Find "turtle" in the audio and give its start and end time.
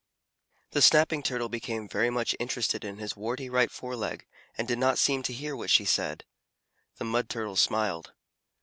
1.21-1.47, 7.29-7.55